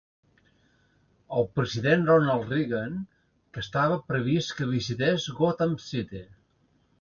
El 1.41 1.45
president 1.59 2.07
Ronald 2.11 2.47
Reagan, 2.53 2.95
que 3.53 3.63
estava 3.67 4.01
previst 4.13 4.55
que 4.61 4.69
visités 4.73 5.29
Gotham 5.43 5.77
City. 5.91 6.25